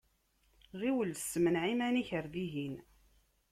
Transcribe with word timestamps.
Ɣiwel, 0.79 1.11
ssemneɛ 1.17 1.63
iman-ik 1.71 2.09
ɣer 2.15 2.25
dihin. 2.33 2.75